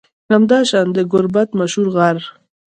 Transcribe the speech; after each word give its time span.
همداشان 0.33 0.87
د 0.95 0.97
گربت 1.11 1.49
مشهور 1.59 1.87
غر 1.95 2.17